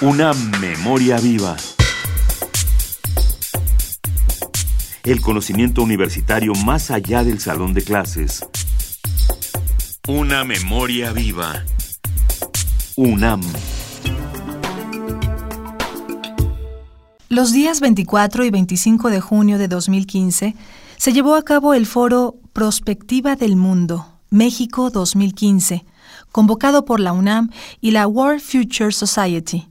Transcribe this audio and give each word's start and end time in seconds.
Una 0.00 0.32
memoria 0.32 1.18
viva. 1.18 1.56
El 5.02 5.20
conocimiento 5.20 5.82
universitario 5.82 6.52
más 6.54 6.92
allá 6.92 7.24
del 7.24 7.40
salón 7.40 7.74
de 7.74 7.82
clases. 7.82 8.46
Una 10.06 10.44
memoria 10.44 11.10
viva. 11.10 11.64
UNAM. 12.94 13.40
Los 17.28 17.52
días 17.52 17.80
24 17.80 18.44
y 18.44 18.50
25 18.50 19.10
de 19.10 19.20
junio 19.20 19.58
de 19.58 19.66
2015 19.66 20.54
se 20.96 21.12
llevó 21.12 21.34
a 21.34 21.42
cabo 21.42 21.74
el 21.74 21.86
foro 21.86 22.36
Prospectiva 22.52 23.34
del 23.34 23.56
Mundo, 23.56 24.06
México 24.30 24.90
2015, 24.90 25.84
convocado 26.30 26.84
por 26.84 27.00
la 27.00 27.12
UNAM 27.12 27.50
y 27.80 27.90
la 27.90 28.06
World 28.06 28.40
Future 28.40 28.92
Society. 28.92 29.66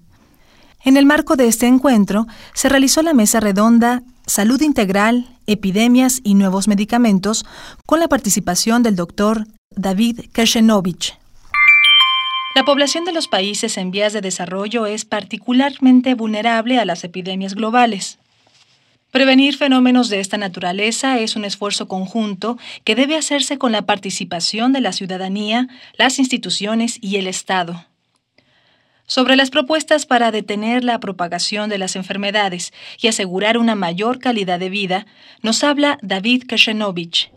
En 0.88 0.96
el 0.96 1.06
marco 1.06 1.36
de 1.36 1.50
este 1.50 1.68
encuentro 1.68 2.28
se 2.54 2.70
realizó 2.70 3.02
la 3.02 3.14
mesa 3.14 3.42
redonda 3.42 4.04
Salud 4.26 4.62
Integral, 4.62 5.28
Epidemias 5.46 6.22
y 6.24 6.34
Nuevos 6.34 6.70
Medicamentos 6.70 7.46
con 7.86 8.00
la 8.00 8.08
participación 8.08 8.84
del 8.84 8.96
doctor 8.96 9.48
David 9.76 10.22
Kershenovich. 10.32 11.14
La 12.56 12.64
población 12.64 13.04
de 13.04 13.12
los 13.12 13.28
países 13.28 13.76
en 13.78 13.92
vías 13.92 14.14
de 14.14 14.22
desarrollo 14.22 14.86
es 14.86 15.04
particularmente 15.04 16.14
vulnerable 16.14 16.80
a 16.80 16.86
las 16.86 17.04
epidemias 17.04 17.54
globales. 17.54 18.18
Prevenir 19.12 19.58
fenómenos 19.58 20.08
de 20.08 20.22
esta 20.22 20.38
naturaleza 20.38 21.20
es 21.20 21.36
un 21.36 21.44
esfuerzo 21.44 21.90
conjunto 21.90 22.58
que 22.86 22.96
debe 22.96 23.18
hacerse 23.18 23.58
con 23.58 23.74
la 23.74 23.82
participación 23.82 24.72
de 24.72 24.80
la 24.80 24.94
ciudadanía, 24.94 25.68
las 25.98 26.18
instituciones 26.18 26.98
y 27.02 27.18
el 27.18 27.28
Estado. 27.28 27.84
Sobre 29.10 29.38
las 29.38 29.52
propuestas 29.52 30.06
para 30.06 30.32
detener 30.32 30.84
la 30.84 31.00
propagación 31.00 31.70
de 31.70 31.78
las 31.78 31.96
enfermedades 31.96 32.74
y 33.02 33.08
asegurar 33.08 33.58
una 33.58 33.74
mayor 33.74 34.20
calidad 34.20 34.60
de 34.60 34.70
vida, 34.70 35.06
nos 35.42 35.64
habla 35.64 35.98
David 36.02 36.44
Kashenovich. 36.46 37.32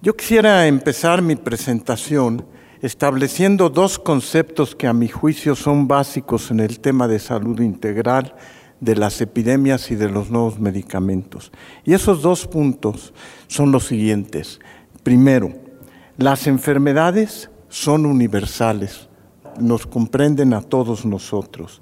Yo 0.00 0.16
quisiera 0.16 0.68
empezar 0.68 1.22
mi 1.22 1.34
presentación 1.34 2.46
estableciendo 2.82 3.68
dos 3.68 3.98
conceptos 3.98 4.76
que 4.76 4.86
a 4.86 4.92
mi 4.92 5.08
juicio 5.08 5.56
son 5.56 5.88
básicos 5.88 6.52
en 6.52 6.60
el 6.60 6.78
tema 6.78 7.08
de 7.08 7.18
salud 7.18 7.60
integral 7.60 8.36
de 8.78 8.94
las 8.94 9.20
epidemias 9.20 9.90
y 9.90 9.96
de 9.96 10.08
los 10.08 10.30
nuevos 10.30 10.60
medicamentos. 10.60 11.50
Y 11.84 11.94
esos 11.94 12.22
dos 12.22 12.46
puntos 12.46 13.12
son 13.48 13.72
los 13.72 13.86
siguientes. 13.86 14.60
Primero, 15.02 15.52
las 16.16 16.46
enfermedades 16.46 17.50
son 17.68 18.06
universales, 18.06 19.08
nos 19.58 19.86
comprenden 19.86 20.54
a 20.54 20.60
todos 20.62 21.04
nosotros. 21.04 21.80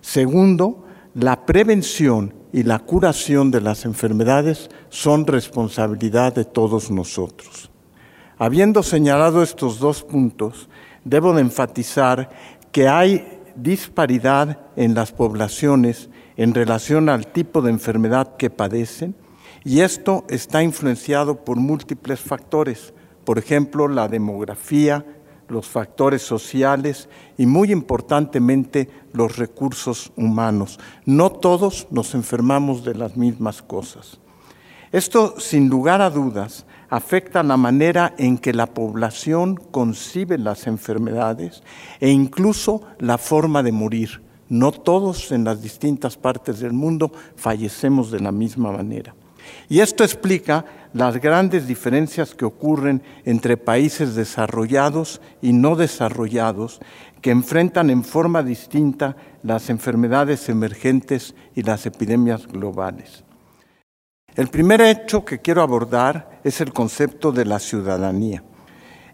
Segundo, 0.00 0.84
la 1.14 1.44
prevención 1.46 2.34
y 2.52 2.62
la 2.62 2.78
curación 2.78 3.50
de 3.50 3.60
las 3.60 3.84
enfermedades 3.84 4.68
son 4.88 5.26
responsabilidad 5.26 6.34
de 6.34 6.44
todos 6.44 6.90
nosotros. 6.90 7.70
Habiendo 8.38 8.82
señalado 8.82 9.42
estos 9.42 9.78
dos 9.78 10.02
puntos, 10.02 10.68
debo 11.04 11.32
de 11.34 11.42
enfatizar 11.42 12.30
que 12.72 12.88
hay 12.88 13.40
disparidad 13.54 14.58
en 14.76 14.94
las 14.94 15.12
poblaciones 15.12 16.08
en 16.36 16.54
relación 16.54 17.08
al 17.08 17.26
tipo 17.26 17.62
de 17.62 17.70
enfermedad 17.70 18.36
que 18.36 18.50
padecen 18.50 19.14
y 19.64 19.80
esto 19.80 20.24
está 20.28 20.62
influenciado 20.62 21.44
por 21.44 21.56
múltiples 21.58 22.20
factores, 22.20 22.92
por 23.24 23.38
ejemplo, 23.38 23.86
la 23.86 24.08
demografía, 24.08 25.04
los 25.52 25.68
factores 25.68 26.22
sociales 26.22 27.08
y 27.38 27.46
muy 27.46 27.70
importantemente 27.70 28.88
los 29.12 29.36
recursos 29.36 30.12
humanos. 30.16 30.80
No 31.04 31.30
todos 31.30 31.86
nos 31.90 32.14
enfermamos 32.14 32.84
de 32.84 32.94
las 32.94 33.16
mismas 33.16 33.62
cosas. 33.62 34.18
Esto, 34.90 35.38
sin 35.38 35.68
lugar 35.68 36.02
a 36.02 36.10
dudas, 36.10 36.66
afecta 36.90 37.42
la 37.42 37.56
manera 37.56 38.14
en 38.18 38.36
que 38.36 38.52
la 38.52 38.66
población 38.66 39.56
concibe 39.56 40.36
las 40.36 40.66
enfermedades 40.66 41.62
e 42.00 42.10
incluso 42.10 42.82
la 42.98 43.16
forma 43.16 43.62
de 43.62 43.72
morir. 43.72 44.22
No 44.50 44.70
todos 44.72 45.32
en 45.32 45.44
las 45.44 45.62
distintas 45.62 46.18
partes 46.18 46.60
del 46.60 46.74
mundo 46.74 47.10
fallecemos 47.36 48.10
de 48.10 48.20
la 48.20 48.32
misma 48.32 48.72
manera. 48.72 49.14
Y 49.68 49.80
esto 49.80 50.04
explica 50.04 50.64
las 50.92 51.20
grandes 51.20 51.66
diferencias 51.66 52.34
que 52.34 52.44
ocurren 52.44 53.02
entre 53.24 53.56
países 53.56 54.14
desarrollados 54.14 55.20
y 55.40 55.52
no 55.52 55.76
desarrollados 55.76 56.80
que 57.20 57.30
enfrentan 57.30 57.88
en 57.90 58.04
forma 58.04 58.42
distinta 58.42 59.16
las 59.42 59.70
enfermedades 59.70 60.48
emergentes 60.48 61.34
y 61.54 61.62
las 61.62 61.86
epidemias 61.86 62.46
globales. 62.46 63.24
El 64.34 64.48
primer 64.48 64.80
hecho 64.80 65.24
que 65.24 65.40
quiero 65.40 65.62
abordar 65.62 66.40
es 66.42 66.60
el 66.60 66.72
concepto 66.72 67.32
de 67.32 67.44
la 67.44 67.58
ciudadanía. 67.58 68.42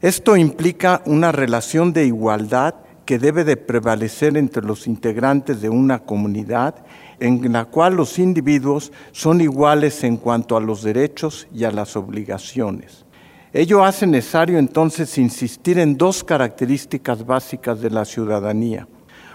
Esto 0.00 0.37
implica 0.37 1.03
una 1.06 1.33
relación 1.33 1.93
de 1.93 2.06
igualdad 2.06 2.75
que 3.05 3.19
debe 3.19 3.43
de 3.43 3.56
prevalecer 3.56 4.37
entre 4.37 4.62
los 4.62 4.87
integrantes 4.87 5.60
de 5.60 5.71
una 5.71 6.00
comunidad 6.00 6.75
en 7.20 7.52
la 7.52 7.64
cual 7.64 7.96
los 7.96 8.18
individuos 8.18 8.92
son 9.12 9.40
iguales 9.40 10.04
en 10.04 10.16
cuanto 10.16 10.56
a 10.56 10.60
los 10.60 10.82
derechos 10.82 11.46
y 11.52 11.64
a 11.64 11.70
las 11.70 11.96
obligaciones. 11.96 13.04
Ello 13.52 13.84
hace 13.84 14.06
necesario 14.06 14.58
entonces 14.58 15.16
insistir 15.18 15.78
en 15.78 15.96
dos 15.96 16.22
características 16.22 17.24
básicas 17.24 17.80
de 17.80 17.90
la 17.90 18.04
ciudadanía. 18.04 18.86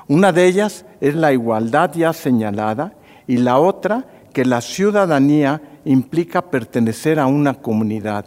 Una 0.07 0.31
de 0.31 0.45
ellas 0.45 0.85
es 1.01 1.16
la 1.16 1.33
igualdad 1.33 1.91
ya 1.95 2.13
señalada 2.13 2.94
y 3.25 3.38
la 3.38 3.57
otra 3.59 4.05
que 4.33 4.45
la 4.45 4.61
ciudadanía 4.61 5.61
implica 5.85 6.50
pertenecer 6.50 7.19
a 7.19 7.27
una 7.27 7.55
comunidad, 7.55 8.25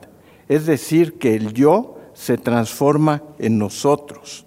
es 0.48 0.66
decir, 0.66 1.18
que 1.18 1.34
el 1.34 1.52
yo 1.52 1.98
se 2.14 2.38
transforma 2.38 3.22
en 3.38 3.58
nosotros. 3.58 4.46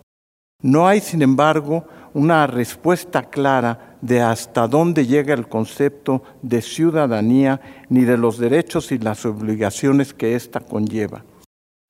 No 0.61 0.87
hay, 0.87 0.99
sin 0.99 1.21
embargo, 1.21 1.85
una 2.13 2.47
respuesta 2.47 3.23
clara 3.29 3.95
de 4.01 4.21
hasta 4.21 4.67
dónde 4.67 5.05
llega 5.05 5.33
el 5.33 5.47
concepto 5.47 6.23
de 6.41 6.61
ciudadanía 6.61 7.59
ni 7.89 8.01
de 8.01 8.17
los 8.17 8.37
derechos 8.37 8.91
y 8.91 8.97
las 8.97 9.25
obligaciones 9.25 10.13
que 10.13 10.35
ésta 10.35 10.59
conlleva. 10.59 11.23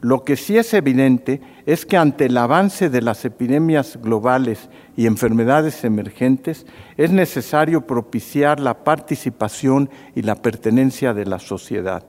Lo 0.01 0.23
que 0.23 0.37
sí 0.37 0.57
es 0.57 0.73
evidente 0.73 1.41
es 1.65 1.85
que 1.85 1.97
ante 1.97 2.27
el 2.27 2.37
avance 2.37 2.89
de 2.89 3.01
las 3.01 3.25
epidemias 3.25 3.99
globales 4.01 4.69
y 4.95 5.07
enfermedades 5.07 5.83
emergentes 5.83 6.65
es 6.95 7.11
necesario 7.11 7.85
propiciar 7.85 8.61
la 8.61 8.85
participación 8.85 9.89
y 10.15 10.21
la 10.21 10.35
pertenencia 10.35 11.13
de 11.13 11.25
la 11.25 11.37
sociedad. 11.37 12.05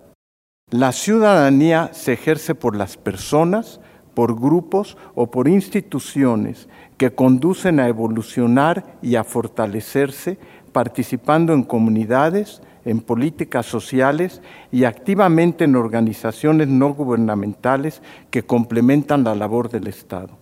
La 0.71 0.93
ciudadanía 0.93 1.91
se 1.93 2.13
ejerce 2.13 2.55
por 2.55 2.77
las 2.77 2.97
personas, 2.97 3.81
por 4.21 4.39
grupos 4.39 4.99
o 5.15 5.31
por 5.31 5.49
instituciones 5.49 6.69
que 6.99 7.11
conducen 7.11 7.81
a 7.81 7.89
evolucionar 7.89 8.99
y 9.01 9.17
a 9.17 9.25
fortalecerse 9.25 10.37
participando 10.73 11.55
en 11.55 11.63
comunidades, 11.63 12.61
en 12.85 13.01
políticas 13.01 13.65
sociales 13.65 14.43
y 14.71 14.85
activamente 14.85 15.65
en 15.65 15.75
organizaciones 15.75 16.69
no 16.69 16.93
gubernamentales 16.93 18.03
que 18.29 18.43
complementan 18.43 19.25
la 19.25 19.35
labor 19.35 19.71
del 19.71 19.87
Estado. 19.87 20.37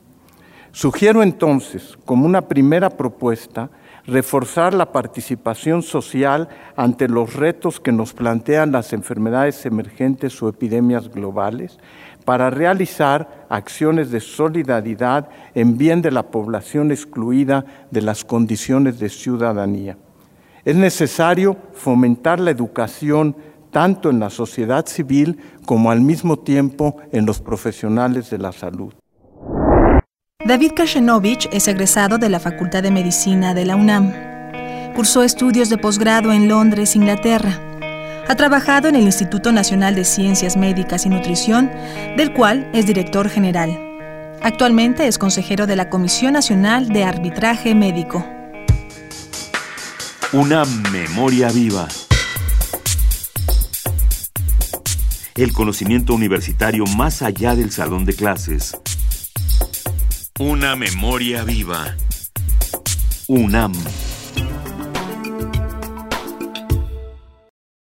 Sugiero 0.72 1.22
entonces, 1.22 1.96
como 2.04 2.26
una 2.26 2.48
primera 2.48 2.90
propuesta, 2.90 3.70
reforzar 4.08 4.72
la 4.72 4.90
participación 4.90 5.82
social 5.82 6.48
ante 6.76 7.08
los 7.08 7.34
retos 7.34 7.78
que 7.78 7.92
nos 7.92 8.14
plantean 8.14 8.72
las 8.72 8.94
enfermedades 8.94 9.66
emergentes 9.66 10.42
o 10.42 10.48
epidemias 10.48 11.10
globales 11.10 11.78
para 12.24 12.48
realizar 12.48 13.46
acciones 13.50 14.10
de 14.10 14.20
solidaridad 14.20 15.28
en 15.54 15.76
bien 15.76 16.00
de 16.00 16.10
la 16.10 16.30
población 16.30 16.90
excluida 16.90 17.66
de 17.90 18.00
las 18.00 18.24
condiciones 18.24 18.98
de 18.98 19.10
ciudadanía. 19.10 19.98
Es 20.64 20.74
necesario 20.74 21.56
fomentar 21.74 22.40
la 22.40 22.50
educación 22.50 23.36
tanto 23.70 24.08
en 24.08 24.20
la 24.20 24.30
sociedad 24.30 24.86
civil 24.86 25.38
como 25.66 25.90
al 25.90 26.00
mismo 26.00 26.38
tiempo 26.38 26.96
en 27.12 27.26
los 27.26 27.40
profesionales 27.40 28.30
de 28.30 28.38
la 28.38 28.52
salud. 28.52 28.94
David 30.48 30.72
Kashenovich 30.74 31.46
es 31.52 31.68
egresado 31.68 32.16
de 32.16 32.30
la 32.30 32.40
Facultad 32.40 32.82
de 32.82 32.90
Medicina 32.90 33.52
de 33.52 33.66
la 33.66 33.76
UNAM. 33.76 34.14
Cursó 34.94 35.22
estudios 35.22 35.68
de 35.68 35.76
posgrado 35.76 36.32
en 36.32 36.48
Londres, 36.48 36.96
Inglaterra. 36.96 37.60
Ha 38.26 38.34
trabajado 38.34 38.88
en 38.88 38.96
el 38.96 39.02
Instituto 39.02 39.52
Nacional 39.52 39.94
de 39.94 40.06
Ciencias 40.06 40.56
Médicas 40.56 41.04
y 41.04 41.10
Nutrición, 41.10 41.70
del 42.16 42.32
cual 42.32 42.66
es 42.72 42.86
director 42.86 43.28
general. 43.28 43.78
Actualmente 44.40 45.06
es 45.06 45.18
consejero 45.18 45.66
de 45.66 45.76
la 45.76 45.90
Comisión 45.90 46.32
Nacional 46.32 46.88
de 46.88 47.04
Arbitraje 47.04 47.74
Médico. 47.74 48.24
Una 50.32 50.64
memoria 50.90 51.50
viva. 51.50 51.88
El 55.34 55.52
conocimiento 55.52 56.14
universitario 56.14 56.86
más 56.96 57.20
allá 57.20 57.54
del 57.54 57.70
salón 57.70 58.06
de 58.06 58.14
clases. 58.14 58.74
Una 60.40 60.76
memoria 60.76 61.42
viva. 61.42 61.96
UNAM. 63.26 63.74